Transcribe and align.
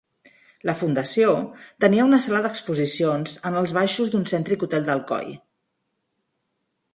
La 0.67 0.73
fundació 0.77 1.33
tenia 1.85 2.07
una 2.09 2.19
sala 2.23 2.41
d'exposicions 2.45 3.35
en 3.51 3.59
els 3.61 3.75
baixos 3.79 4.11
d'un 4.15 4.27
cèntric 4.33 4.67
hotel 4.69 4.89
d'Alcoi. 4.89 5.31